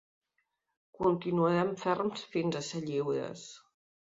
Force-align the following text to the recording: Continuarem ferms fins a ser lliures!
Continuarem 1.01 1.69
ferms 1.83 2.25
fins 2.37 2.59
a 2.59 2.63
ser 2.71 2.83
lliures! 2.89 3.47